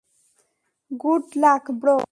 [0.91, 1.97] Good luck bro!